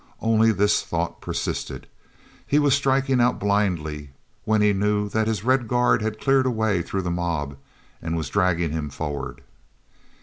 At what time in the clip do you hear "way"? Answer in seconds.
6.49-6.81